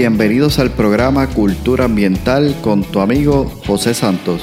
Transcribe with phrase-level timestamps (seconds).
[0.00, 4.40] Bienvenidos al programa Cultura Ambiental con tu amigo José Santos.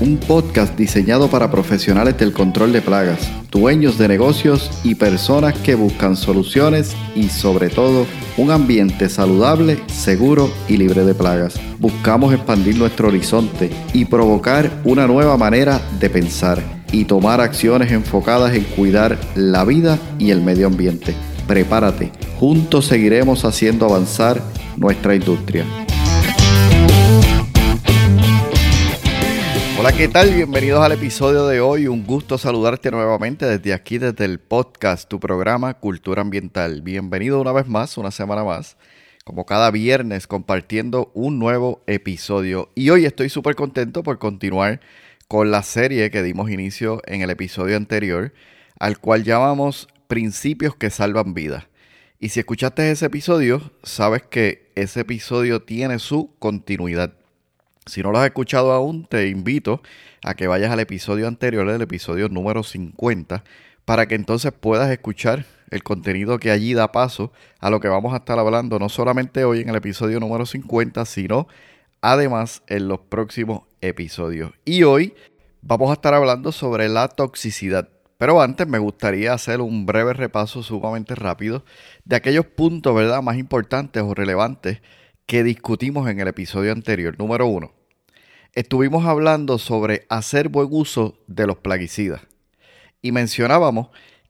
[0.00, 5.74] Un podcast diseñado para profesionales del control de plagas, dueños de negocios y personas que
[5.74, 8.06] buscan soluciones y sobre todo
[8.38, 11.60] un ambiente saludable, seguro y libre de plagas.
[11.78, 18.54] Buscamos expandir nuestro horizonte y provocar una nueva manera de pensar y tomar acciones enfocadas
[18.54, 21.14] en cuidar la vida y el medio ambiente.
[21.46, 22.10] Prepárate,
[22.40, 24.42] juntos seguiremos haciendo avanzar
[24.76, 25.64] nuestra industria.
[29.78, 30.34] Hola, ¿qué tal?
[30.34, 31.86] Bienvenidos al episodio de hoy.
[31.86, 36.82] Un gusto saludarte nuevamente desde aquí, desde el podcast, tu programa Cultura Ambiental.
[36.82, 38.76] Bienvenido una vez más, una semana más,
[39.24, 42.70] como cada viernes, compartiendo un nuevo episodio.
[42.74, 44.80] Y hoy estoy súper contento por continuar
[45.28, 48.32] con la serie que dimos inicio en el episodio anterior,
[48.80, 51.64] al cual llamamos Principios que Salvan Vidas.
[52.18, 57.14] Y si escuchaste ese episodio, sabes que ese episodio tiene su continuidad.
[57.84, 59.82] Si no lo has escuchado aún, te invito
[60.24, 63.44] a que vayas al episodio anterior, el episodio número 50,
[63.84, 68.14] para que entonces puedas escuchar el contenido que allí da paso a lo que vamos
[68.14, 71.48] a estar hablando no solamente hoy en el episodio número 50, sino
[72.00, 74.52] además en los próximos episodios.
[74.64, 75.14] Y hoy
[75.62, 77.88] vamos a estar hablando sobre la toxicidad.
[78.18, 81.64] Pero antes me gustaría hacer un breve repaso sumamente rápido
[82.04, 84.80] de aquellos puntos, ¿verdad?, más importantes o relevantes
[85.26, 87.18] que discutimos en el episodio anterior.
[87.18, 87.72] Número uno,
[88.54, 92.22] estuvimos hablando sobre hacer buen uso de los plaguicidas.
[93.02, 93.88] Y mencionábamos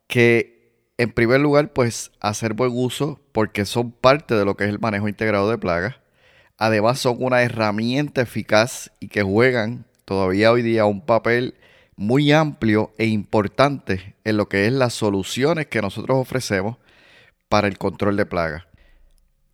[0.08, 4.70] que, en primer lugar, pues hacer buen uso porque son parte de lo que es
[4.70, 5.96] el manejo integrado de plagas.
[6.58, 11.54] Además, son una herramienta eficaz y que juegan todavía hoy día un papel
[11.96, 16.76] muy amplio e importante en lo que es las soluciones que nosotros ofrecemos
[17.48, 18.64] para el control de plagas.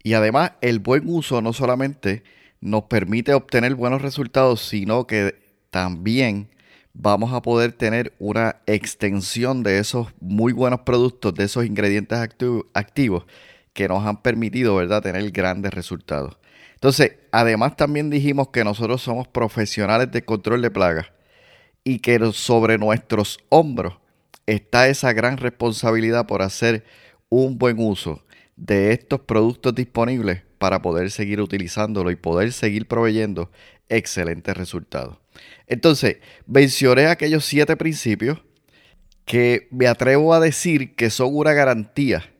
[0.03, 2.25] Y además, el buen uso no solamente
[2.61, 5.37] nos permite obtener buenos resultados, sino que
[5.71, 6.49] también
[6.95, 12.19] vamos a poder tener una extensión de esos muy buenos productos, de esos ingredientes
[12.75, 13.25] activos
[13.73, 16.37] que nos han permitido, ¿verdad?, tener grandes resultados.
[16.75, 21.07] Entonces, además también dijimos que nosotros somos profesionales de control de plagas
[21.85, 23.95] y que sobre nuestros hombros
[24.47, 26.85] está esa gran responsabilidad por hacer
[27.29, 28.25] un buen uso
[28.57, 33.51] de estos productos disponibles para poder seguir utilizándolo y poder seguir proveyendo
[33.89, 35.19] excelentes resultados.
[35.67, 38.43] Entonces, mencioné aquellos siete principios
[39.25, 42.33] que me atrevo a decir que son una garantía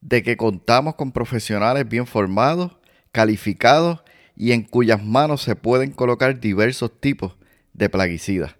[0.00, 2.76] de que contamos con profesionales bien formados,
[3.12, 4.00] calificados
[4.36, 7.36] y en cuyas manos se pueden colocar diversos tipos
[7.72, 8.54] de plaguicidas.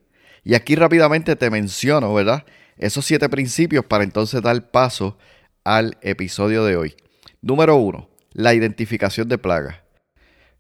[0.46, 2.46] Y aquí rápidamente te menciono, ¿verdad?
[2.78, 5.18] Esos siete principios para entonces dar paso
[5.64, 6.94] al episodio de hoy.
[7.42, 9.78] Número uno, la identificación de plagas.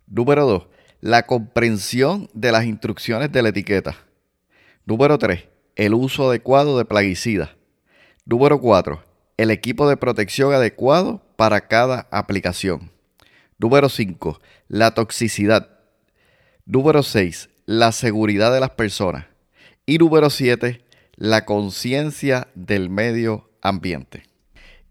[0.08, 0.66] Número 2.
[1.02, 3.94] La comprensión de las instrucciones de la etiqueta.
[4.86, 5.44] Número 3.
[5.76, 7.50] El uso adecuado de plaguicidas.
[8.24, 9.04] Número 4.
[9.36, 12.90] El equipo de protección adecuado para cada aplicación.
[13.56, 14.40] Número 5.
[14.66, 15.78] La toxicidad.
[16.64, 17.50] Número 6.
[17.66, 19.26] La seguridad de las personas.
[19.88, 20.84] Y número 7.
[21.14, 24.24] La conciencia del medio ambiente.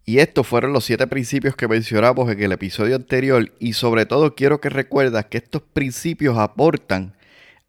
[0.05, 4.35] Y estos fueron los siete principios que mencionamos en el episodio anterior y sobre todo
[4.35, 7.17] quiero que recuerdas que estos principios aportan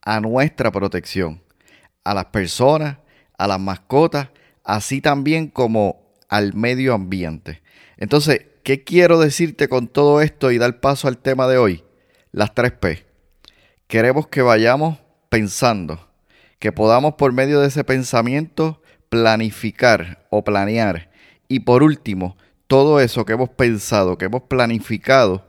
[0.03, 1.43] a nuestra protección,
[2.05, 2.99] a las personas,
[3.39, 4.29] a las mascotas,
[4.63, 7.63] así también como al medio ambiente.
[7.97, 11.85] Entonces, ¿qué quiero decirte con todo esto y dar paso al tema de hoy?
[12.31, 13.05] Las tres P.
[13.89, 14.99] Queremos que vayamos
[15.29, 16.06] pensando,
[16.59, 21.11] que podamos por medio de ese pensamiento planificar o planear
[21.49, 22.37] y por último,
[22.67, 25.47] todo eso que hemos pensado, que hemos planificado,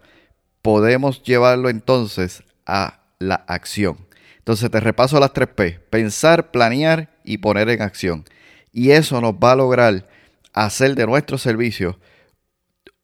[0.61, 3.97] podemos llevarlo entonces a la acción.
[4.37, 8.25] Entonces te repaso las tres P, pensar, planear y poner en acción.
[8.71, 10.07] Y eso nos va a lograr
[10.53, 11.99] hacer de nuestro servicio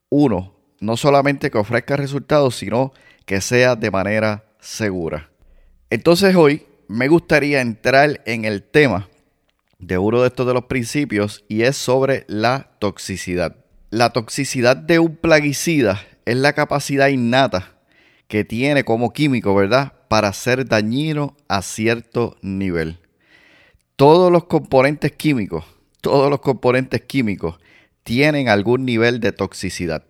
[0.10, 2.94] uno, no solamente que ofrezca resultados, sino
[3.26, 5.32] que sea de manera segura.
[5.90, 9.10] Entonces hoy me gustaría entrar en el tema
[9.80, 13.58] de uno de estos de los principios y es sobre la toxicidad.
[13.90, 17.78] La toxicidad de un plaguicida es la capacidad innata
[18.28, 23.00] que tiene como químico, ¿verdad?, para ser dañino a cierto nivel.
[23.96, 25.66] Todos los componentes químicos,
[26.02, 27.60] todos los componentes químicos
[28.04, 30.06] tienen algún nivel de toxicidad.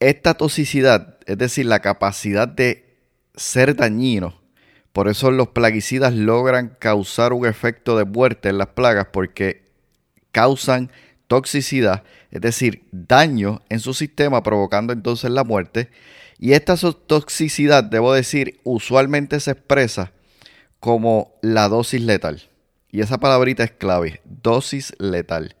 [0.00, 2.96] Esta toxicidad, es decir, la capacidad de
[3.34, 4.39] ser dañino,
[4.92, 9.62] por eso los plaguicidas logran causar un efecto de muerte en las plagas porque
[10.32, 10.90] causan
[11.26, 15.90] toxicidad es decir, daño en su sistema provocando entonces la muerte.
[16.38, 20.12] Y esta toxicidad, debo decir, usualmente se expresa
[20.78, 22.48] como la dosis letal.
[22.90, 25.56] Y esa palabrita es clave, dosis letal.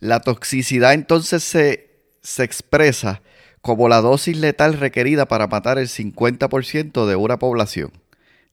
[0.00, 1.90] La toxicidad entonces se,
[2.22, 3.22] se expresa
[3.60, 7.92] como la dosis letal requerida para matar el 50% de una población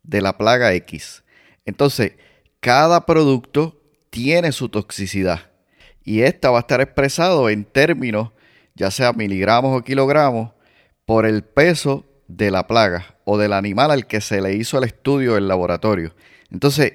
[0.04, 1.24] de la plaga X.
[1.66, 2.14] Entonces,
[2.60, 5.52] cada producto tiene su toxicidad
[6.04, 8.32] y esta va a estar expresado en términos,
[8.76, 10.52] ya sea miligramos o kilogramos,
[11.06, 14.86] por el peso de la plaga o del animal al que se le hizo el
[14.86, 16.14] estudio en laboratorio.
[16.52, 16.94] Entonces,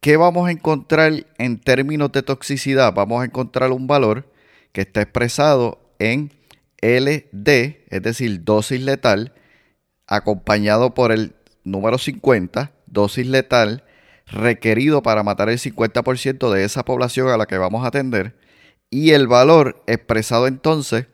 [0.00, 2.92] ¿qué vamos a encontrar en términos de toxicidad?
[2.92, 4.30] Vamos a encontrar un valor
[4.72, 6.32] que está expresado en
[6.82, 7.48] LD,
[7.88, 9.32] es decir, dosis letal,
[10.06, 13.84] acompañado por el número 50, dosis letal,
[14.26, 18.36] requerido para matar el 50% de esa población a la que vamos a atender,
[18.90, 21.06] y el valor expresado entonces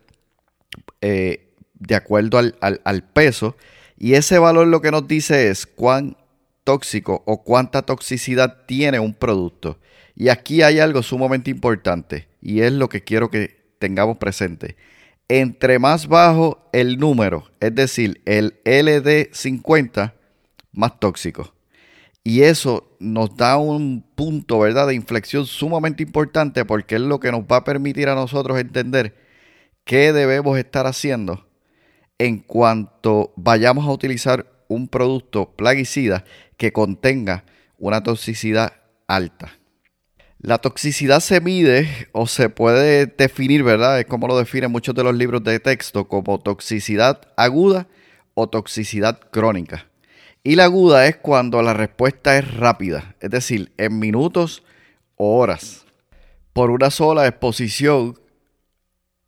[1.01, 3.55] eh, de acuerdo al, al peso,
[3.97, 6.17] y ese valor lo que nos dice es cuán
[6.63, 9.79] tóxico o cuánta toxicidad tiene un producto.
[10.15, 14.75] Y aquí hay algo sumamente importante, y es lo que quiero que tengamos presente.
[15.27, 20.13] Entre más bajo el número, es decir, el LD50,
[20.71, 21.53] más tóxico.
[22.23, 27.31] Y eso nos da un punto, ¿verdad?, de inflexión sumamente importante porque es lo que
[27.31, 29.15] nos va a permitir a nosotros entender
[29.85, 31.47] qué debemos estar haciendo
[32.19, 36.23] en cuanto vayamos a utilizar un producto plaguicida
[36.57, 37.43] que contenga
[37.79, 38.73] una toxicidad
[39.07, 39.53] alta.
[40.37, 43.99] La toxicidad se mide o se puede definir, ¿verdad?
[43.99, 47.87] Es como lo definen muchos de los libros de texto, como toxicidad aguda
[48.33, 49.90] o toxicidad crónica.
[50.43, 54.63] Y la aguda es cuando la respuesta es rápida, es decir, en minutos
[55.15, 55.85] o horas,
[56.53, 58.19] por una sola exposición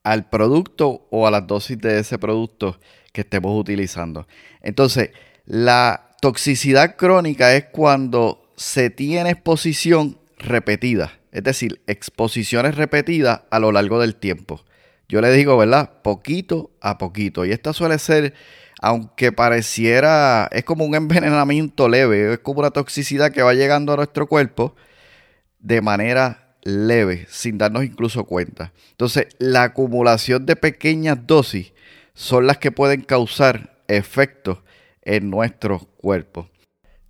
[0.04, 2.80] al producto o a las dosis de ese producto
[3.12, 4.28] que estemos utilizando.
[4.62, 5.12] Entonces,
[5.46, 13.72] la toxicidad crónica es cuando se tiene exposición repetidas, es decir, exposiciones repetidas a lo
[13.72, 14.64] largo del tiempo.
[15.08, 16.02] Yo le digo, ¿verdad?
[16.02, 17.46] Poquito a poquito.
[17.46, 18.34] Y esta suele ser,
[18.84, 23.96] aunque pareciera, es como un envenenamiento leve, es como una toxicidad que va llegando a
[23.96, 24.76] nuestro cuerpo
[25.60, 28.74] de manera leve, sin darnos incluso cuenta.
[28.92, 31.72] Entonces, la acumulación de pequeñas dosis
[32.14, 34.60] son las que pueden causar efectos
[35.02, 36.50] en nuestro cuerpo.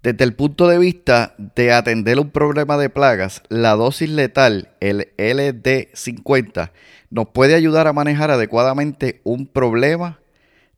[0.04, 5.12] Desde el punto de vista de atender un problema de plagas, la dosis letal, el
[5.18, 6.70] LD50,
[7.10, 10.20] nos puede ayudar a manejar adecuadamente un problema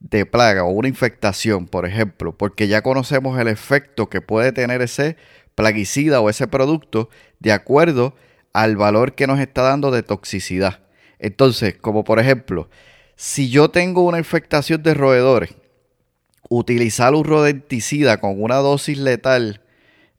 [0.10, 4.82] de plaga o una infectación, por ejemplo, porque ya conocemos el efecto que puede tener
[4.82, 5.18] ese
[5.56, 7.10] plaguicida o ese producto
[7.40, 8.16] de acuerdo
[8.54, 10.82] al valor que nos está dando de toxicidad.
[11.18, 12.70] Entonces, como por ejemplo,
[13.16, 15.56] si yo tengo una infectación de roedores
[16.50, 19.62] utilizar un rodenticida con una dosis letal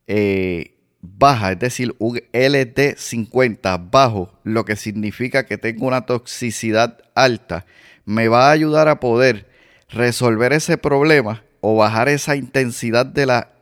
[0.08, 7.66] eh, baja, es decir, un LD50 bajo, lo que significa que tengo una toxicidad alta,
[8.04, 9.55] me va a ayudar a poder
[9.88, 13.52] resolver ese problema o bajar esa intensidad de la,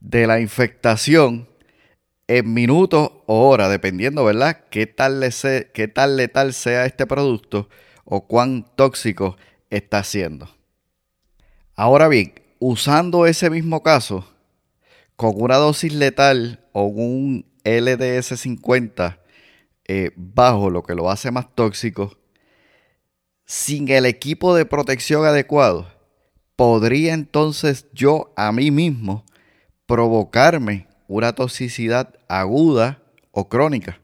[0.00, 1.48] de la infectación
[2.26, 5.22] en minutos o horas, dependiendo, ¿verdad?, qué tal,
[5.74, 7.68] qué tal letal sea este producto
[8.04, 9.36] o cuán tóxico
[9.70, 10.48] está siendo.
[11.74, 14.26] Ahora bien, usando ese mismo caso,
[15.16, 19.20] con una dosis letal o un LDS 50
[19.86, 22.16] eh, bajo, lo que lo hace más tóxico,
[23.44, 25.90] sin el equipo de protección adecuado,
[26.56, 29.24] podría entonces yo a mí mismo
[29.86, 34.00] provocarme una toxicidad aguda o crónica.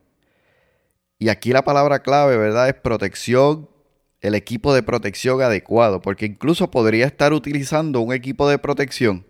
[1.18, 2.68] Y aquí la palabra clave, ¿verdad?
[2.68, 3.68] Es protección
[4.20, 9.26] el equipo de protección adecuado, porque incluso podría estar utilizando un equipo de protección,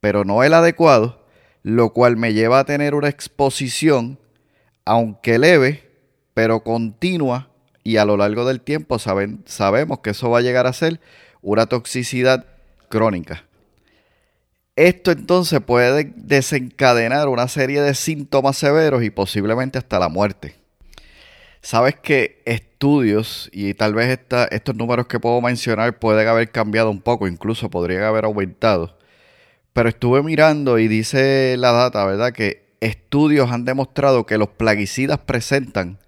[0.00, 1.24] pero no el adecuado,
[1.62, 4.18] lo cual me lleva a tener una exposición,
[4.84, 5.90] aunque leve,
[6.34, 7.50] pero continua,
[7.84, 11.00] y a lo largo del tiempo sabemos que eso va a llegar a ser
[11.42, 12.46] una toxicidad
[12.88, 13.44] crónica.
[14.74, 20.56] Esto entonces puede desencadenar una serie de síntomas severos y posiblemente hasta la muerte.
[21.60, 24.18] Sabes que estudios, y tal vez
[24.50, 28.98] estos números que puedo mencionar pueden haber cambiado un poco, incluso podrían haber aumentado.
[29.72, 32.32] Pero estuve mirando y dice la data, ¿verdad?
[32.32, 35.98] Que estudios han demostrado que los plaguicidas presentan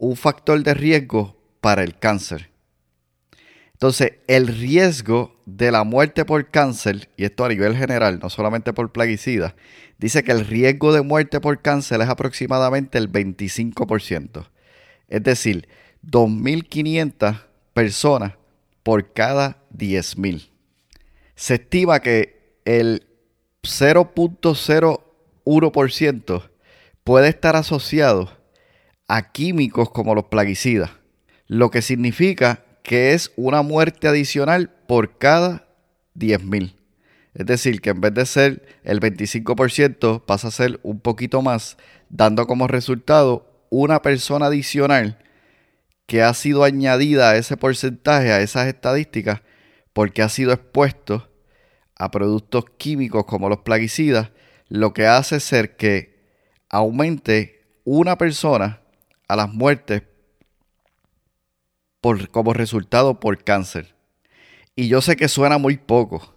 [0.00, 2.50] un factor de riesgo para el cáncer.
[3.74, 8.72] Entonces, el riesgo de la muerte por cáncer, y esto a nivel general, no solamente
[8.72, 9.52] por plaguicidas,
[9.98, 14.46] dice que el riesgo de muerte por cáncer es aproximadamente el 25%.
[15.08, 15.68] Es decir,
[16.06, 17.42] 2.500
[17.74, 18.32] personas
[18.82, 20.48] por cada 10.000.
[21.34, 23.06] Se estima que el
[23.62, 26.50] 0.01%
[27.04, 28.39] puede estar asociado
[29.12, 30.92] a químicos como los plaguicidas,
[31.48, 35.66] lo que significa que es una muerte adicional por cada
[36.14, 36.76] 10.000.
[37.34, 41.76] Es decir, que en vez de ser el 25% pasa a ser un poquito más,
[42.08, 45.18] dando como resultado una persona adicional
[46.06, 49.42] que ha sido añadida a ese porcentaje, a esas estadísticas,
[49.92, 51.28] porque ha sido expuesto
[51.96, 54.30] a productos químicos como los plaguicidas,
[54.68, 56.16] lo que hace ser que
[56.68, 58.79] aumente una persona
[59.30, 60.02] a las muertes
[62.00, 63.94] por, como resultado por cáncer.
[64.74, 66.34] Y yo sé que suena muy poco,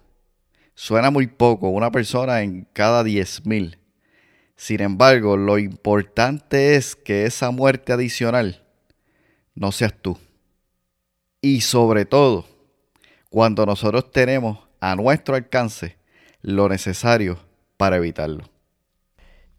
[0.74, 3.78] suena muy poco, una persona en cada 10.000.
[4.54, 8.64] Sin embargo, lo importante es que esa muerte adicional
[9.56, 10.16] no seas tú.
[11.40, 12.46] Y sobre todo,
[13.28, 15.96] cuando nosotros tenemos a nuestro alcance
[16.42, 17.40] lo necesario
[17.76, 18.48] para evitarlo.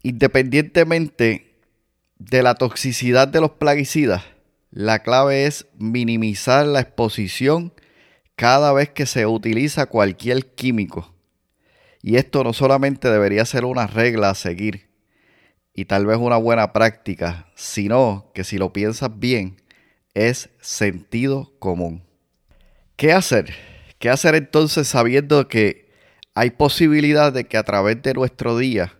[0.04, 1.45] Independientemente
[2.18, 4.24] de la toxicidad de los plaguicidas,
[4.72, 7.74] la clave es minimizar la exposición
[8.36, 11.14] cada vez que se utiliza cualquier químico.
[12.02, 14.90] Y esto no solamente debería ser una regla a seguir
[15.74, 19.62] y tal vez una buena práctica, sino que si lo piensas bien,
[20.14, 22.04] es sentido común.
[22.96, 23.54] ¿Qué hacer?
[24.00, 25.90] ¿Qué hacer entonces sabiendo que
[26.34, 28.94] hay posibilidad de que a través de nuestro día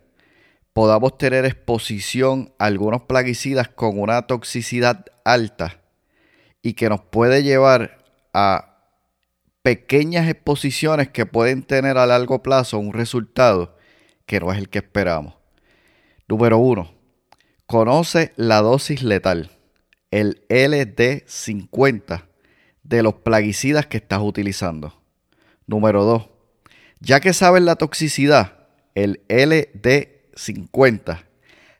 [0.76, 5.82] podamos tener exposición a algunos plaguicidas con una toxicidad alta
[6.62, 8.04] y que nos puede llevar
[8.34, 8.76] a
[9.62, 13.78] pequeñas exposiciones que pueden tener a largo plazo un resultado
[14.26, 15.36] que no es el que esperamos?
[16.28, 16.94] Número uno,
[17.68, 19.52] conoce la dosis letal
[20.12, 22.26] el LD50
[22.84, 25.02] de los plaguicidas que estás utilizando.
[25.68, 26.28] Número 2.
[27.00, 30.15] Ya que sabes la toxicidad, el LD50,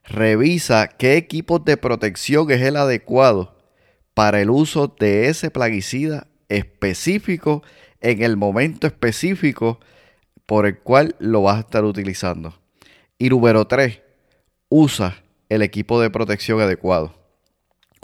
[0.04, 3.58] revisa qué equipo de protección es el adecuado
[4.14, 7.64] para el uso de ese plaguicida específico
[8.02, 9.80] en el momento específico
[10.46, 12.60] por el cual lo vas a estar utilizando.
[13.18, 14.02] Y número 3.
[14.70, 17.16] Usa el equipo de protección adecuado.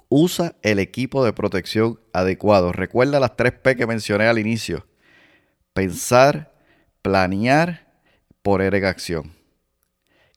[0.09, 2.71] Usa el equipo de protección adecuado.
[2.71, 4.85] Recuerda las tres P que mencioné al inicio.
[5.73, 6.53] Pensar,
[7.01, 7.87] planear,
[8.41, 9.40] poner en acción.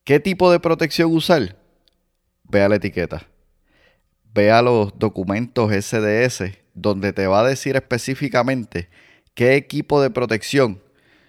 [0.04, 1.56] ¿Qué tipo de protección usar?
[2.42, 3.26] Vea la etiqueta.
[4.34, 8.90] Vea los documentos SDS donde te va a decir específicamente
[9.32, 10.82] qué equipo de protección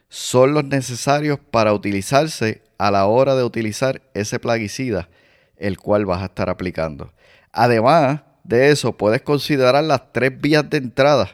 [0.10, 5.08] son los necesarios para utilizarse a la hora de utilizar ese plaguicida,
[5.56, 7.14] el cual vas a estar aplicando.
[7.54, 11.30] Además, de eso puedes considerar las tres vías de entrada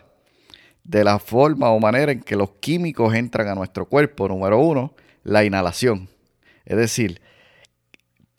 [0.83, 4.27] de la forma o manera en que los químicos entran a nuestro cuerpo.
[4.27, 4.93] Número uno,
[5.24, 6.07] la inhalación.
[6.65, 7.21] Es decir,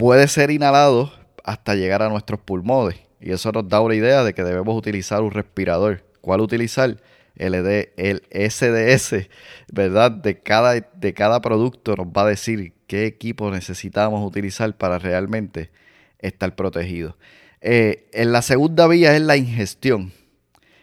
[0.02, 1.12] puede ser inhalado
[1.44, 2.98] hasta llegar a nuestros pulmones.
[3.20, 6.02] Y eso nos da una idea de que debemos utilizar un respirador.
[6.20, 7.00] ¿Cuál utilizar?
[7.36, 9.28] El, SDS,
[9.72, 10.10] ¿verdad?
[10.10, 15.70] De cada, de cada producto nos va a decir qué equipo necesitamos utilizar para realmente
[16.18, 17.14] estar protegidos.
[17.60, 20.12] Eh, en la segunda vía es la ingestión,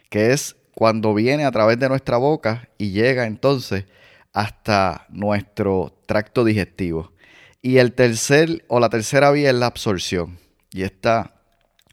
[0.09, 3.83] que es cuando viene a través de nuestra boca y llega entonces
[4.31, 7.11] hasta nuestro tracto digestivo.
[7.61, 10.37] Y el tercer o la tercera vía es la absorción.
[10.71, 11.35] Y esta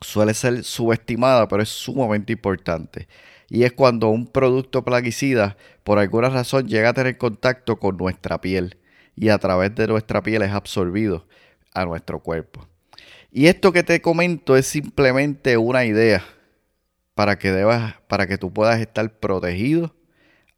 [0.00, 3.08] suele ser subestimada, pero es sumamente importante.
[3.48, 8.40] Y es cuando un producto plaguicida, por alguna razón, llega a tener contacto con nuestra
[8.40, 8.76] piel
[9.16, 11.26] y a través de nuestra piel es absorbido
[11.72, 12.68] a nuestro cuerpo.
[13.32, 16.24] Y esto que te comento es simplemente una idea
[17.14, 19.94] para que debas, para que tú puedas estar protegido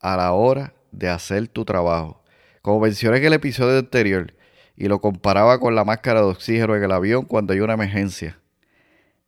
[0.01, 2.23] a la hora de hacer tu trabajo.
[2.63, 4.35] Como mencioné en el episodio anterior
[4.79, 8.39] y lo comparaba con la máscara de oxígeno en el avión cuando hay una emergencia.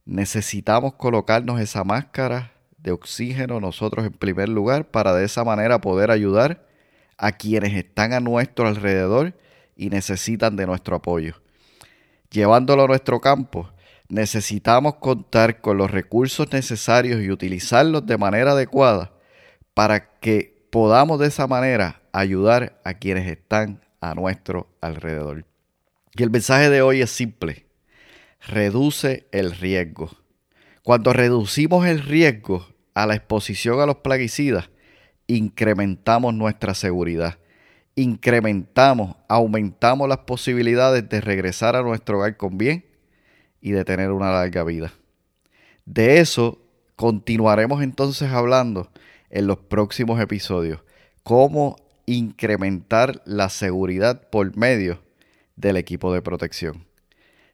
[0.07, 6.11] Necesitamos colocarnos esa máscara de oxígeno nosotros en primer lugar para de esa manera poder
[6.11, 6.67] ayudar
[7.19, 9.35] a quienes están a nuestro alrededor
[9.77, 11.35] y necesitan de nuestro apoyo
[12.31, 13.71] llevándolo a nuestro campo,
[14.09, 19.13] necesitamos contar con los recursos necesarios y utilizarlos de manera adecuada
[19.75, 25.45] para que podamos de esa manera ayudar a quienes están a nuestro alrededor.
[26.15, 27.67] Y el mensaje de hoy es simple.
[28.47, 30.11] Reduce el riesgo.
[30.83, 34.71] Cuando reducimos el riesgo a la exposición a los plaguicidas,
[35.27, 37.39] incrementamos nuestra seguridad
[37.95, 42.85] incrementamos, aumentamos las posibilidades de regresar a nuestro hogar con bien
[43.61, 44.93] y de tener una larga vida.
[45.85, 46.59] De eso
[46.97, 48.91] continuaremos entonces hablando
[49.29, 50.81] en los próximos episodios
[51.23, 51.77] cómo
[52.15, 55.03] incrementar la seguridad por medio
[55.57, 56.87] del equipo de protección.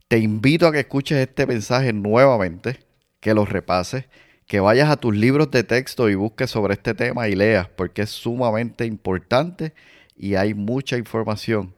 [0.08, 2.80] Te invito a que escuches este mensaje nuevamente,
[3.20, 4.04] que lo repases,
[4.46, 8.02] que vayas a tus libros de texto y busques sobre este tema y leas, porque
[8.02, 9.74] es sumamente importante
[10.16, 11.74] y hay mucha información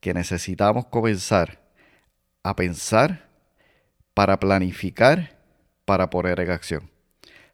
[0.00, 1.60] que necesitamos comenzar
[2.42, 3.28] a pensar
[4.14, 5.38] para planificar,
[5.84, 6.90] para poner en acción.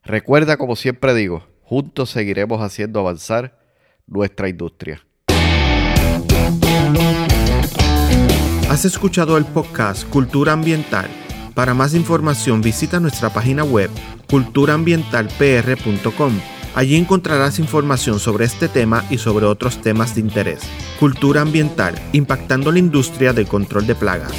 [0.03, 3.58] Recuerda, como siempre digo, juntos seguiremos haciendo avanzar
[4.09, 5.01] nuestra industria.
[8.69, 11.09] Has escuchado el podcast Cultura Ambiental.
[11.55, 13.89] Para más información visita nuestra página web
[14.29, 16.33] culturaambientalpr.com.
[16.75, 20.61] Allí encontrarás información sobre este tema y sobre otros temas de interés.
[20.99, 24.31] Cultura ambiental, impactando la industria del control de plagas.